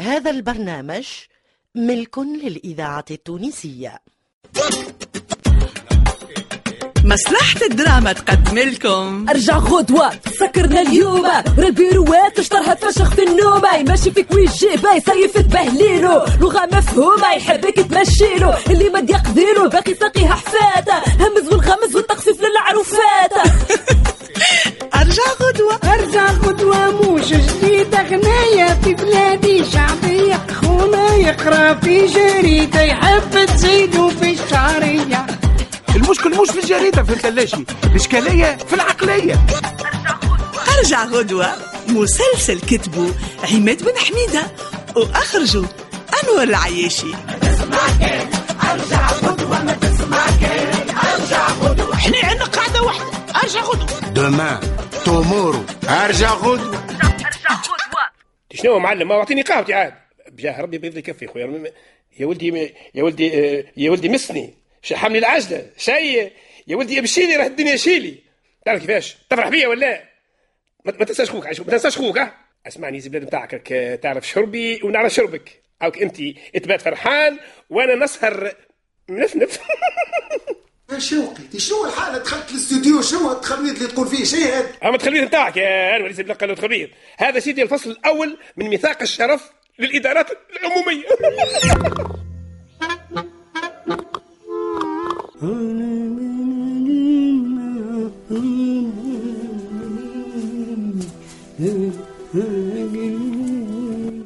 [0.00, 1.06] هذا البرنامج
[1.74, 3.98] ملك للإذاعة التونسية.
[7.04, 9.26] مصلحة الدراما تقدم لكم.
[9.28, 11.26] أرجع غدوة سكرنا اليوم.
[11.58, 13.62] البيروات اشطرها فشخ في النوم.
[13.88, 16.24] ماشي فيك ويجيبه يصيف تبهليلو.
[16.40, 18.52] لغة مفهومة يحبك تمشيلو.
[18.70, 22.27] اللي ما يقديلو باقي ساقيها حفاتة همز والغمز والتخفيف
[32.38, 35.26] في جريدة يحب تزيدو في الشعرية.
[35.96, 39.46] المشكل مش في الجريدة فهمت لاشي الإشكالية في العقلية.
[40.78, 41.52] أرجع غدوة.
[41.88, 43.14] مسلسل كتبه
[43.52, 44.46] عماد بن حميدة
[44.96, 45.64] وأخرجه
[46.24, 47.14] أنور العياشي.
[51.94, 53.06] إحنا عندنا قاعدة واحدة.
[53.42, 54.10] أرجع غدوة.
[54.10, 54.60] دومان
[55.04, 56.82] تومورو أرجع غدوة.
[58.54, 59.94] شنو يا معلم؟ ما أعطيني قهوتي عاد.
[60.32, 61.46] بجاه ربي بيض لي كفي خويا.
[61.46, 61.66] م-
[62.20, 66.30] يا ولدي يا ولدي آه، يا ولدي مسني شحمني العجلة شي
[66.68, 68.18] يا ولدي امشيلي راه الدنيا شيلي.
[68.64, 70.02] تعرف كيفاش؟ تفرح بيا ولا؟
[70.84, 72.34] ما ما تنساش خوك ما تنساش خوك ها؟
[72.66, 75.62] اسمعني زي بلاد نتاعك راك تعرف شربي ونعرف شربك.
[75.82, 76.16] هاك أنت
[76.54, 77.38] تبات فرحان
[77.70, 78.52] وأنا نسهر.
[79.08, 79.58] منفنف
[80.92, 81.58] يا شوقي.
[81.58, 85.96] شنو الحالة؟ دخلت الاستوديو شنو التخربيط اللي تقول فيه؟ شيء هذا أما التخليط نتاعك يا
[85.96, 90.26] أنور ليس بلقى هذا سيدي الفصل الأول من ميثاق الشرف للإدارات
[90.60, 91.04] العمومية.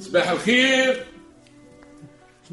[0.00, 1.06] صباح الخير.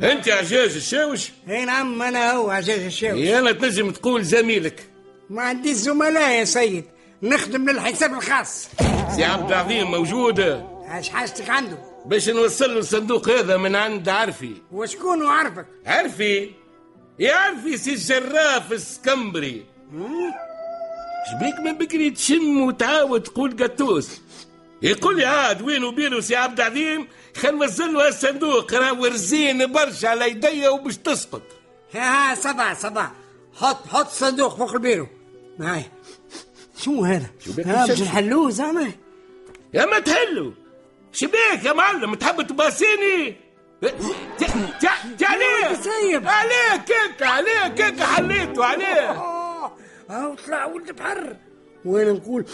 [0.04, 4.90] أنت عجاز الشاوش؟ إي نعم أنا هو عزيز الشاوي يا أنا تنجم تقول زميلك.
[5.30, 6.84] ما عنديش زملاء يا سيد.
[7.24, 8.70] نخدم للحساب الخاص.
[9.16, 10.40] سي عبد العظيم موجود.
[10.96, 14.54] إيش حاجتك عنده؟ باش نوصل له الصندوق هذا من عند عرفي.
[14.72, 16.52] وشكون عرفك؟ عرفي؟
[17.20, 19.66] يا عرفي سي الجراف السكمبري.
[21.32, 24.22] شبيك من بكري تشم وتعاود تقول قطوس
[24.82, 30.10] يقول لي عاد وين وبينه سي عبد العظيم؟ خل نوصل له الصندوق راه ورزين برشا
[30.10, 31.42] على يديا وباش تسقط
[31.94, 33.12] ها ها صباح صباح.
[33.56, 35.08] حط حط صندوق فوق البيرو.
[35.60, 35.84] هاي
[36.78, 38.92] شو هذا؟ باش مشمش؟ نحلوه زعما.
[39.74, 40.52] يا ما تهلوا
[41.12, 43.36] شبيك يا معلم تحب تباسيني؟
[45.22, 46.28] عليه سيب.
[46.28, 49.72] عليه كيك عليه كيك حليته عليه آه،
[50.10, 51.36] هاو طلع ولد بحر.
[51.86, 52.46] وأنا نقول؟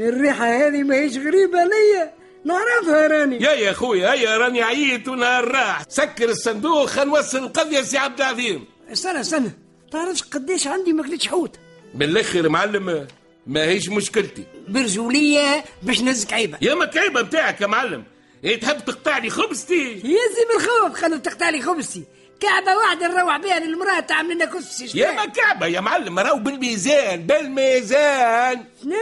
[0.00, 2.14] الريحة هذه ماهيش غريبة ليا.
[2.44, 3.42] نعرفها راني.
[3.42, 5.82] يا يا خويا هيا راني عييت ونهار راح.
[5.88, 8.64] سكر الصندوق خل نوصل القضية سي عبد العظيم.
[8.92, 9.50] استنى استنى.
[9.92, 11.56] تعرفش قديش عندي ماكلتش حوت.
[11.94, 13.06] بالاخر معلم.
[13.46, 14.44] ما هيش مشكلتي.
[14.68, 16.58] برجولية باش نزك عيبة.
[16.60, 18.04] يا ما كعيبه بتاعك يا معلم.
[18.44, 22.04] إيه تحب تقطع لي خبزتي؟ يزي من الخوف خلو تقطع لي خبزتي.
[22.40, 27.22] كعبة واحدة نروح بها للمرأة تعمل لنا كسي يا ما كعبة يا معلم راهو بالميزان
[27.22, 28.64] بالميزان.
[28.82, 28.94] شنو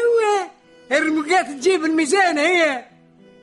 [0.92, 2.84] الرمقات تجيب الميزان هي.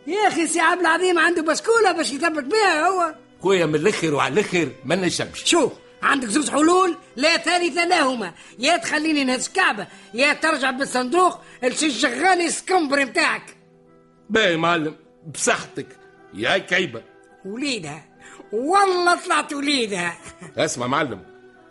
[0.07, 3.15] يا أخي سي عبد العظيم عنده بسكولة باش يثبت بها هو.
[3.41, 5.43] خويا من الآخر وعلى الآخر ما نشمش.
[5.45, 5.71] شوف
[6.03, 8.33] عندك زوج حلول؟ لا ثالث لهما.
[8.59, 13.57] يا تخليني نهز كعبه يا ترجع بالصندوق لشي شغال السكمبر نتاعك.
[14.29, 14.95] باهي معلم
[15.33, 15.88] بصحتك.
[16.33, 17.01] يا كعيبه
[17.45, 18.05] وليدها.
[18.51, 20.17] والله طلعت وليدها.
[20.57, 21.23] اسمع معلم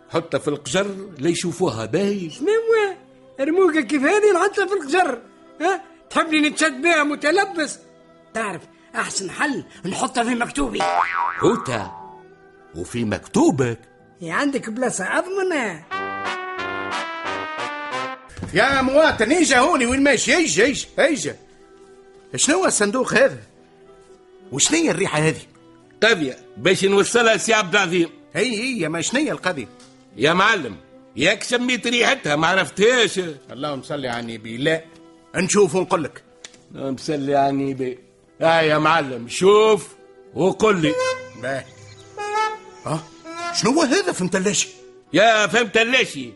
[0.09, 2.29] حطها في القجر ليشوفوها باهي.
[2.29, 2.47] شنو
[3.41, 5.21] رموقة كيف هذه؟ نحطها في القجر.
[5.61, 7.79] ها؟ تحبني نتشد بها متلبس.
[8.33, 8.61] تعرف
[8.95, 10.79] أحسن حل نحطها في مكتوبي.
[11.39, 11.91] هوتا
[12.75, 13.79] وفي مكتوبك
[14.23, 15.79] عندك بلاصة أضمن.
[18.53, 21.35] يا مواطن اجا هوني وين ماشي؟ اجا اجا اجا
[22.35, 23.39] شنو هو الصندوق هذا؟
[24.51, 25.41] وشنو هي الريحة هذه؟
[26.03, 28.09] قضية باش نوصلها سي عبد العظيم.
[28.33, 29.67] هي هي ما شنو هي القضية؟
[30.17, 30.75] يا معلم
[31.15, 33.19] ياك شميت ريحتها ما عرفتهاش.
[33.51, 34.57] اللهم صل على النبي.
[34.57, 34.83] لا
[35.35, 36.23] نشوف ونقول لك.
[36.71, 37.99] مسلي عني بي
[38.41, 39.95] آه يا معلم شوف
[40.35, 40.93] وقل لي.
[41.41, 41.63] باهي
[42.85, 42.99] آه
[43.53, 44.67] شنو هو هذا؟ فهمت ليش؟
[45.13, 46.33] يا فهمت ليشي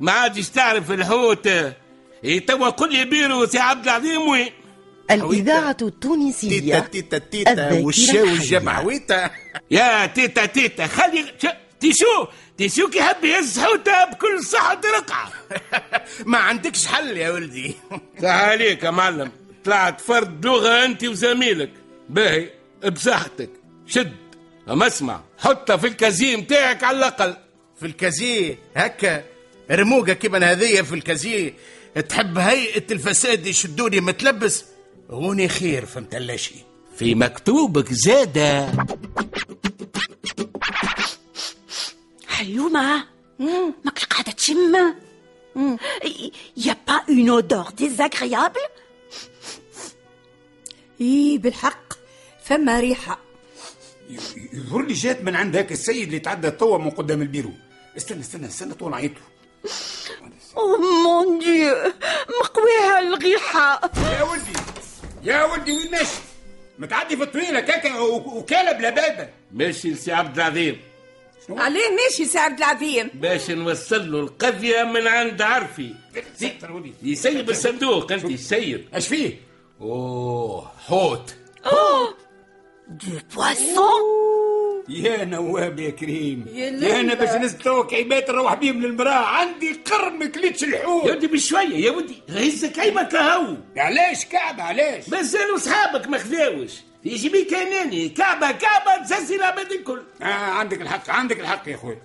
[0.00, 1.46] ما عادش تعرف الحوت.
[2.24, 4.28] إيه توا قل لي بيرو سي عبد العظيم.
[4.28, 4.50] وين
[5.10, 8.24] الإذاعة تيتا التونسية تيتا تيتا الذاكرة والشاو.
[8.24, 9.30] الجمعويتا
[9.70, 11.24] يا تيتا تيتا خلي.
[11.80, 12.26] تيشو
[12.58, 15.32] تيشو كي يحب يهز حوته بكل صحة رقعة
[16.26, 17.74] ما عندكش حل يا ولدي.
[18.22, 19.30] صح عليك يا معلم.
[19.64, 21.70] طلعت فرد لغة أنت وزميلك.
[22.08, 22.50] باهي
[22.92, 23.50] بصحتك.
[23.86, 24.25] شد.
[24.66, 27.36] ما اسمع حطها في الكازيه متاعك على الأقل.
[27.80, 29.24] في الكازيه؟ هكا
[29.70, 31.54] رموقة كيما هذية في الكازيه.
[32.08, 34.64] تحب هيئة الفساد يشدوني متلبس؟
[35.10, 36.54] هوني خير فهمت اللاشي
[36.96, 38.72] في مكتوبك زادة.
[42.28, 43.04] حيومة
[43.84, 44.94] ماكش قاعدة تشم.
[46.56, 48.60] il y a pas une odeur désagréable
[51.00, 51.92] إي بالحق.
[52.44, 53.25] فما ريحة.
[54.52, 57.52] يظهر لي جات من عند هاك السيد اللي تعدى توا من قدام البيرو.
[57.96, 59.22] استنى استنى استنى تو نعيطله
[60.56, 61.74] oh mon Dieu
[62.40, 64.52] مقويها الريحة يا ولدي
[65.22, 66.18] يا ولدي وين ماشي؟
[66.78, 69.28] متعدي في الطويلة كاكا وكالة بلا بابا.
[69.52, 70.80] ماشي لسي عبد العظيم.
[71.50, 73.10] عليه ماشي سي عبد العظيم.
[73.14, 75.94] باش نوصل له القضية من عند عرفي.
[77.02, 78.88] يسيب الصندوق أنت يسيب.
[78.94, 79.40] اش فيه؟
[79.80, 81.34] أوه حوت.
[82.88, 84.26] دو بواسون
[84.88, 86.46] يا نواب يا كريم.
[86.54, 87.00] يا يا.
[87.00, 91.76] أنا باش نستوك عباد نروح بيهم للمراه عندي قرن ما كليتش يا الحوت ودي بشوية
[91.86, 92.22] يا ودي.
[92.28, 96.72] هزك عيبك هو علاش كعب علاش؟ مازالوا صحابك ما خذاوش.
[97.04, 100.02] يجي بيك اناني كعبة كعبة تززي العباد الكل.
[100.22, 102.02] آه عندك الحق عندك الحق يا خويا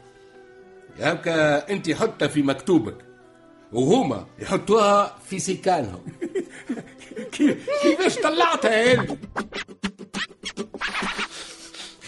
[1.00, 2.96] هكا أنت حطها في مكتوبك
[3.74, 6.02] وهما يحطوها في سكانهم.
[7.32, 9.06] كي- كيفاش طلعتها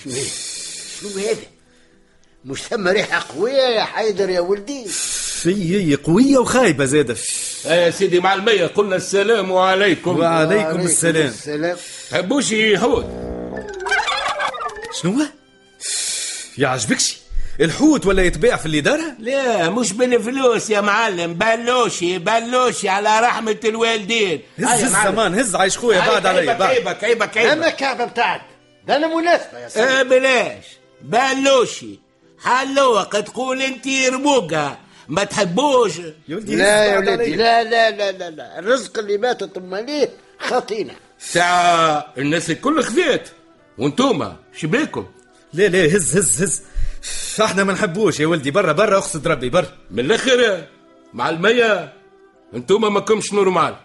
[0.05, 0.29] يا قلبي
[1.01, 1.37] شنو هذا؟
[2.45, 4.85] مش ثم ريحة قوية يا حيدر يا ولدي.
[4.87, 7.15] في قوية وخايبة زادة.
[7.65, 10.19] يا سيدي مع المية قلنا السلام عليكم.
[10.19, 11.27] وعليكم السلام.
[11.27, 11.77] السلام.
[12.11, 13.05] تحبوش يحوت
[15.01, 15.25] شنو هو؟
[16.57, 17.17] يعجبكش
[17.61, 21.33] الحوت ولا يتباع في الإدارة؟ لا مش بالفلوس يا معلم.
[21.33, 24.41] بلوشي بلوشي على رحمة الوالدين.
[24.59, 25.11] هز هيا هز معلم.
[25.11, 26.69] زمان هز عايش خويا بعد عليا عيبك بعد.
[26.69, 28.41] عيبك عيبك عيبك الكعبة بتاعك.
[28.87, 30.65] ده أنا مناسبة يا سيدي آه بلاش.
[31.01, 31.99] بلوشي.
[32.43, 34.77] حلوة تقول أنت ربوقة.
[35.07, 35.91] ما تحبوش.
[36.27, 37.35] لا يا ولدي.
[37.35, 38.59] لا لا لا لا لا.
[38.59, 40.09] الرزق اللي ماتت اماليه
[40.39, 43.29] خطينا ساعة الناس الكل خذيت
[43.77, 45.05] وانتوما شبيكم
[45.53, 46.61] لا لا هز هز هز.
[47.41, 48.51] إحنا ما نحبوش يا ولدي.
[48.51, 50.63] برا برا اقصد ربي برا من الآخر
[51.13, 51.93] مع المية
[52.53, 53.75] انتوما ما كمش نورمال.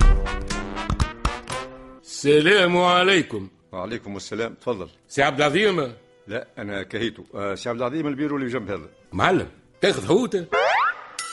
[2.04, 3.48] السلام عليكم.
[3.72, 4.54] وعليكم السلام.
[4.54, 4.88] تفضل.
[5.08, 5.92] سي عبد العظيم.
[6.26, 7.24] لا أنا كهيتو.
[7.34, 8.88] آه سي عبد العظيم البيرو اللي جنب هذا.
[9.12, 9.48] معلم
[9.80, 10.36] تاخذ حوت.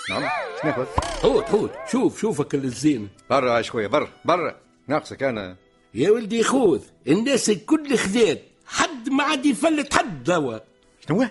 [0.10, 0.30] نعم.
[0.62, 0.86] شنو
[1.22, 1.72] حوت حوت.
[1.92, 3.10] شوف شوفك الزين.
[3.30, 4.56] برا شوية برا برا.
[4.88, 5.56] ناقصك أنا.
[5.94, 8.42] يا ولدي خذ الناس الكل خذات.
[8.66, 10.60] حد ما عاد يفلت حد دوا
[11.08, 11.26] شنو؟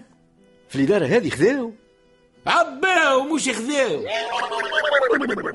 [0.68, 1.72] في الإدارة هذه خذاو؟
[2.46, 4.04] عباو مش خذاو.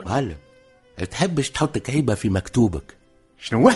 [0.05, 0.37] معلم.
[1.11, 2.97] تحبش تحط كعيبة في مكتوبك.
[3.39, 3.71] شنو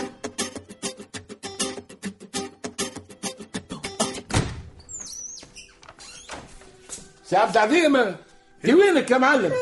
[7.24, 8.16] سي عبد العظيم
[8.64, 9.52] وينك يا معلم.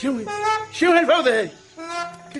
[0.00, 0.18] شو
[0.72, 1.50] شو هالفوضى هاي؟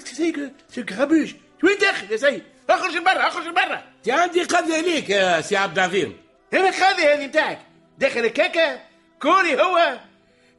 [0.05, 1.35] سيك سيك خبيش.
[1.65, 3.85] وين داخل يا سيد؟ أخرج برا أخرج برا.
[3.99, 6.17] انت عندي قضية ليك يا سي عبد العظيم
[6.53, 7.59] هنا الخاذي هذه نتاعك.
[7.99, 8.81] داخل الكاكا
[9.23, 9.99] كوري هو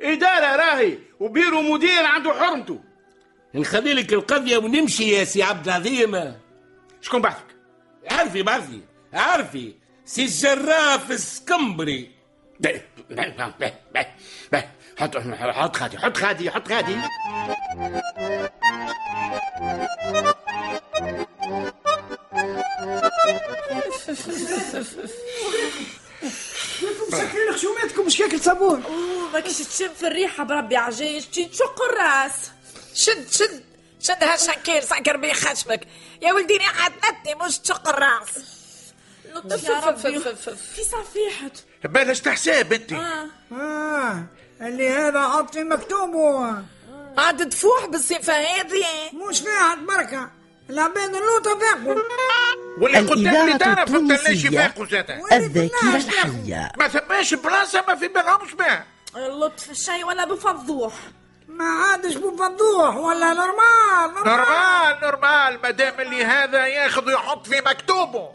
[0.01, 2.79] إدارة راهي وبيرو مدير عنده حرمته.
[3.55, 6.35] نخلي لك القضية ونمشي يا سي عبد العظيم
[7.01, 7.45] شكون بعثك؟
[8.11, 8.79] عارفي بعرفي
[9.13, 9.73] عارفي
[10.05, 12.11] سي الجراف السكمبري.
[12.61, 14.07] باهي باهي باهي
[14.51, 14.67] باهي
[14.99, 16.95] حط حط خادي حط خادي حط خادي.
[27.11, 28.83] مسكرين خشوماتكم مش كاكل صابون.
[29.33, 32.51] ماكش تشم في الريحة بربي عجايش تجي تشق الراس
[32.93, 33.63] شد شد.
[33.99, 35.87] شد هالشنكيل سكر بيه خشمك
[36.21, 38.60] يا ولدي ريحة نتي مش تشق الراس
[40.75, 41.51] في صفيحة.
[41.83, 42.93] بلاش تحساب انت.
[43.51, 44.25] آه.
[44.61, 46.55] اللي هذا حط في مكتوبه
[47.17, 48.85] عاد تفوح بالصفة هذه.
[49.29, 50.29] مش فيها بركة.
[50.69, 52.01] العباد اللوطة فيقوا
[52.81, 56.71] ولا قدام الإذاعة الإدارة فهمت ليش التونسية يفاقوا زادا الذاكرة الحية.
[56.77, 58.83] ما ثماش بلاصة ما في بالهمش ما.
[59.15, 60.93] اللطف الشاي ولا بفضوح.
[61.61, 68.29] ما عادش بفضوح ولا normal normal normal ما دام اللي هذا ياخذ ويحط في مكتوبه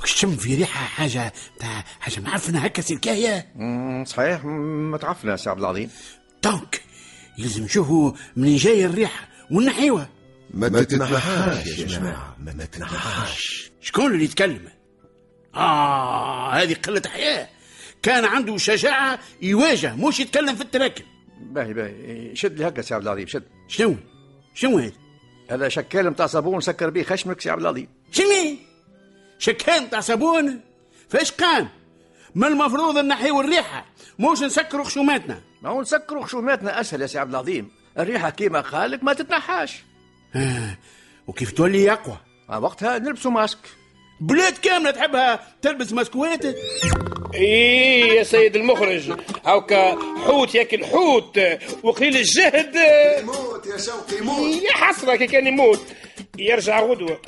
[0.00, 5.60] باش تشم في ريحة حاجة تاع حاجة معفنة هكا سلكاية مم، صحيح متعفنه سي عبد
[5.60, 5.90] العظيم
[6.44, 6.82] donc
[7.38, 10.08] يلزم نشوفوا منين جاية الريحة ونحيوها
[10.50, 14.68] ما تتنحاش يا جماعة ما تتنحاش شكون اللي يتكلم
[15.54, 17.48] آه هذه قلة حياة.
[18.02, 21.04] كان عنده شجاعة يواجه مش يتكلم في التراكم.
[21.40, 22.36] باهي باهي.
[22.36, 23.44] شد لي هكا سي عبد العظيم شد.
[23.68, 23.96] شنو؟
[24.54, 24.92] شنو هذا؟
[25.50, 27.88] هذا شكال نتاع صابون سكر به خشمك سي عبد العظيم.
[28.12, 28.56] شنو؟
[29.38, 30.60] شكان تاع صابون؟
[31.08, 31.68] فاش قام
[32.34, 33.86] ما المفروض نحيو الريحة
[34.18, 35.40] مش نسكروا خشوماتنا.
[35.62, 37.70] ما هو نسكروا خشوماتنا أسهل يا سي عبد العظيم.
[37.98, 39.82] الريحة كيما قالك ما تتنحاش.
[40.34, 40.76] آه.
[41.26, 42.16] وكيف تولي أقوى؟
[42.50, 43.58] آه، وقتها نلبسوا ماسك.
[44.22, 46.44] بلاد كاملة تحبها تلبس مسكوات
[47.34, 49.12] إيه يا سيد المخرج.
[49.46, 51.40] هاكا حوت ياكل حوت.
[51.82, 52.74] وقليل الجهد.
[53.20, 55.80] يموت يا شوقي يموت يا حسرة كي كان يموت
[56.38, 57.18] يرجع غدوة.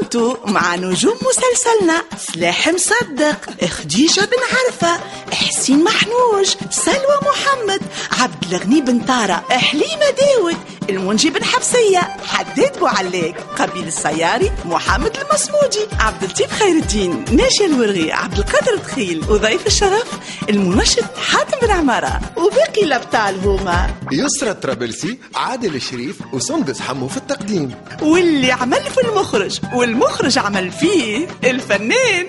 [0.00, 5.00] كنتوا مع نجوم مسلسلنا سلاح مصدق خديجة بن عرفة
[5.32, 7.80] حسين محنوج سلوى محمد
[8.20, 10.56] عبد الغني بن طارة حليمة داود
[10.90, 18.12] المنجي بن حفصية حداد بوعلاق قبيل السياري محمد المصمودي عبد اللطيف خير الدين ناشي الورغي
[18.12, 20.10] عبد القادر دخيل وضيف الشرف
[20.50, 23.90] المنشط حاتم بن عمارة وباقي الأبطال هما.
[24.12, 27.74] يسرى الطرابلسي عادل الشريف وسندس حمو في التقديم.
[28.02, 32.26] واللي عمل في المخرج والمخرج عمل فيه الفنان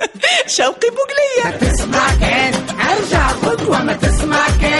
[0.56, 2.54] شوقي بوقلية تسمع كان
[2.90, 4.75] أرجع غدوة ما تسمع كان.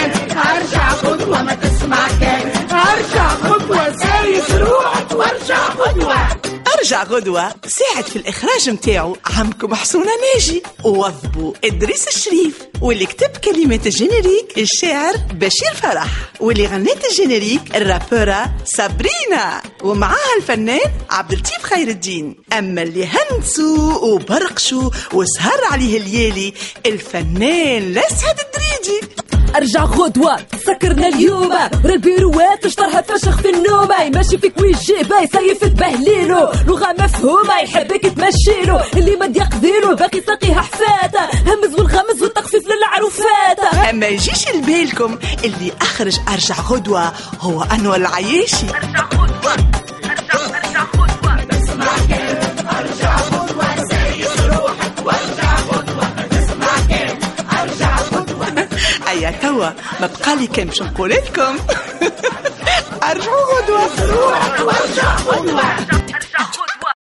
[7.03, 7.53] غدوة.
[7.67, 9.17] ساعد في الإخراج متاعو.
[9.25, 10.63] عمكم حسونة ناجي.
[10.83, 12.53] ووظبوا إدريس الشريف.
[12.81, 16.07] واللي كتب كلمات ال générique الشاعر بشير فرح.
[16.39, 19.61] واللي غنت ال générique الرابورة سابرينا.
[19.83, 22.35] ومعاها الفنان عبد اللطيف خير الدين.
[22.57, 26.53] أما اللي هندسوا وبرقشوا وسهر عليه الليالي
[26.85, 29.07] الفنان الأسعد الدريدي.
[29.57, 31.53] أرجع غدوة سكرنا اليوم.
[31.85, 38.79] البيروات اشطرها فشخ في النوم ماشي فيك ويجي باي سيف تبهليلو لغة مفهومة يحبك تمشيلو
[38.97, 46.19] اللي ما يقديلو باقي ساقيها حفاتة همز والغمز والتخفيف للعروفات أما يجيش لبالكم اللي أخرج
[46.33, 48.65] أرجع غدوة هو أنور العياشي
[59.17, 59.69] أيا توا
[59.99, 61.57] ما بقالي كان باش نقول لكم.
[63.11, 64.11] أرجعوا غدوة.
[64.11, 65.61] روحك وارجع قدوة